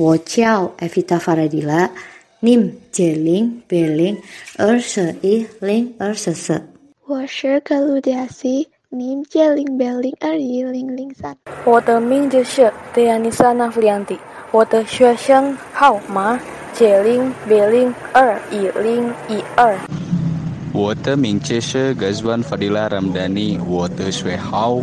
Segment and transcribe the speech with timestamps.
[0.00, 1.90] 我叫 Evita Faradila,
[2.40, 4.16] NIM 九零八零
[4.56, 6.62] 二十一零二十四。
[7.06, 11.36] 我是格鲁迪亚西，NIM 九零八零二一零零三。
[11.64, 14.18] 我的名字是 Dianisa Naflianti，
[14.50, 16.38] 我的学生号码
[16.74, 19.78] 九零八零二一零一二。
[20.72, 24.82] 我的名字是 Gazwan Fadila Ramdhani，我的学号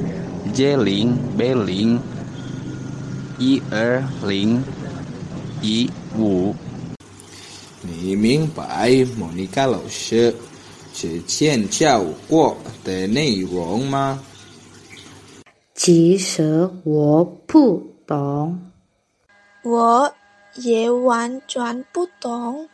[0.54, 2.00] J 零八零
[3.38, 4.64] 一二零
[5.63, 6.55] 一五。
[7.83, 10.35] 你明白莫妮卡老师
[10.93, 14.23] 之前教过的内容吗？
[15.75, 18.61] 其实我不懂。
[19.63, 20.13] 我
[20.57, 22.69] 也完全不懂。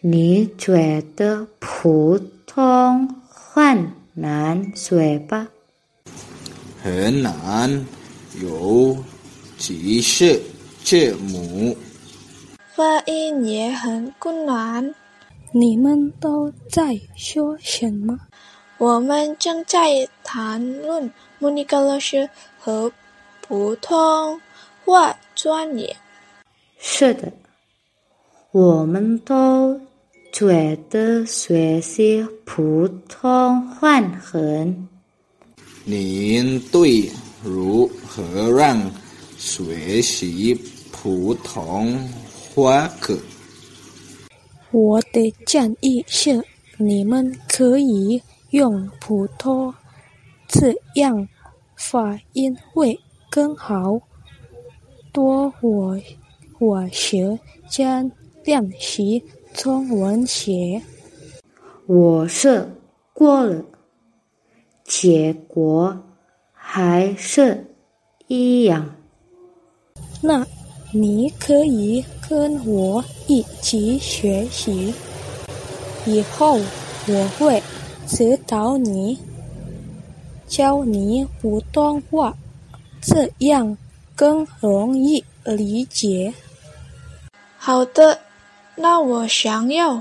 [0.00, 5.48] 你觉得普通很难学吧？
[6.82, 7.86] 很难，
[8.40, 8.96] 有
[9.56, 10.40] 几是
[10.84, 11.76] 字母。
[12.78, 14.94] 发音也很困难。
[15.50, 18.16] 你们都在说什么？
[18.76, 22.88] 我们正在谈论莫尼卡老师和
[23.40, 24.40] 普通
[24.84, 25.96] 话专业。
[26.78, 27.32] 是的，
[28.52, 29.80] 我们都
[30.32, 34.88] 觉得学习普通话很。
[35.82, 37.10] 您对
[37.42, 38.80] 如何让
[39.36, 40.54] 学习
[40.92, 42.08] 普通
[42.62, 43.16] 话可？
[44.72, 46.44] 我的建议是，
[46.76, 49.72] 你们可以用普通，
[50.48, 51.28] 这样
[51.76, 52.98] 发音会
[53.30, 54.00] 更好。
[55.12, 55.98] 多我
[56.58, 58.10] 我学间
[58.44, 59.22] 练习
[59.54, 60.82] 中文写。
[61.86, 62.68] 我是
[63.12, 63.64] 过了，
[64.84, 65.98] 结果
[66.52, 67.66] 还是
[68.26, 68.94] 一样。
[70.20, 70.46] 那
[70.92, 74.92] 你可以跟我一起学习，
[76.04, 76.60] 以后
[77.06, 77.62] 我会
[78.06, 79.18] 指导你，
[80.46, 82.36] 教你普通话，
[83.00, 83.76] 这样
[84.14, 86.32] 更容易理解。
[87.56, 88.18] 好的，
[88.76, 90.00] 那我想要。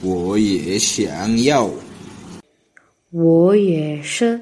[0.00, 1.68] 我也想要。
[3.10, 4.40] 我也是。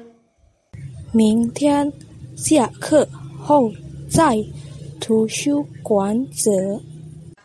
[1.11, 1.91] 明天
[2.37, 3.07] 下课
[3.39, 3.71] 后
[4.09, 4.37] 在
[4.99, 6.51] 图书馆走。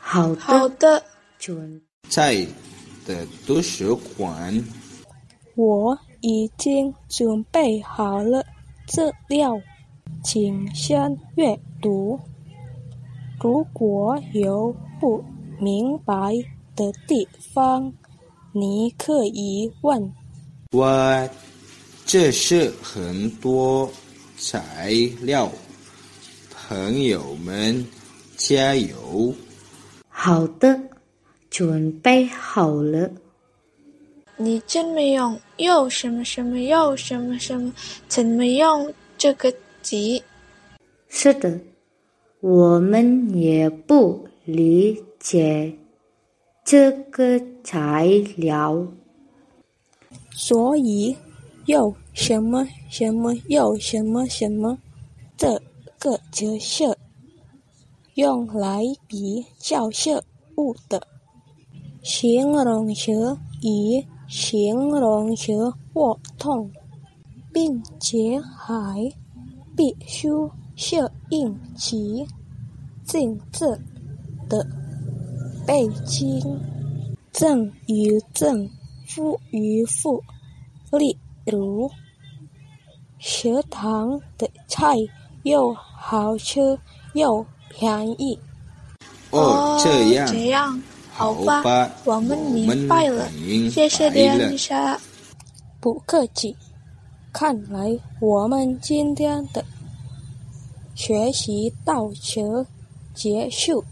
[0.09, 1.03] 好的，好的，
[1.37, 2.47] 准在
[3.05, 4.65] 的图书馆。
[5.57, 8.47] 我已经准备好了
[8.87, 9.61] 资料，
[10.23, 12.17] 请先阅读。
[13.41, 15.23] 如果有不
[15.59, 16.33] 明白
[16.77, 17.93] 的地方，
[18.53, 20.15] 你可以问。
[20.71, 21.29] 我
[22.07, 23.91] 这是很多
[24.39, 25.51] 材料，
[26.55, 27.85] 朋友们
[28.37, 29.35] 加油！
[30.27, 30.77] 好的，
[31.49, 33.09] 准备好了。
[34.37, 35.39] 你怎么用？
[35.59, 37.73] 又什么什么又什么什么？
[38.09, 40.21] 怎么用这个字？
[41.09, 41.61] 是的，
[42.41, 45.73] 我们也不理解
[46.65, 48.85] 这个材料。
[50.33, 51.17] 所以，
[51.67, 54.77] 又什么什么又什么什么，
[55.37, 55.63] 这
[56.01, 56.83] 个就是
[58.17, 60.23] 用来比较事
[60.57, 61.07] 物的
[62.03, 66.71] 形容词与形容词活动，
[67.53, 68.97] 并且还
[69.77, 70.29] 必须
[70.77, 72.27] 适应其
[73.05, 73.67] 政治
[74.49, 74.67] 的
[75.67, 76.59] 背景，
[77.33, 78.69] 正与正。
[79.09, 80.21] 负与负，
[80.91, 81.89] 例如，
[83.19, 84.97] 食堂的菜
[85.45, 86.77] 又好吃
[87.15, 88.39] 又便宜。
[89.31, 90.83] 哦，这样，这样，
[91.13, 93.29] 好吧，我们明白了。
[93.71, 94.99] 谢谢迪丽莎。
[95.81, 96.57] 不客气。
[97.33, 99.63] 看来我们今天的
[100.95, 102.67] 学习到此
[103.15, 103.85] 结束。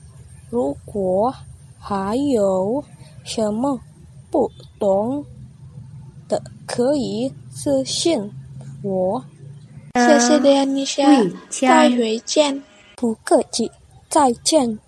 [0.49, 1.35] 如果
[1.79, 2.83] 还有
[3.23, 3.79] 什么，
[4.31, 5.23] 不懂
[6.27, 8.19] 的可以私信
[8.83, 9.23] 我。
[9.95, 12.63] 谢谢大家，再回见。
[13.05, 13.71] 不客气，
[14.09, 14.79] 再见。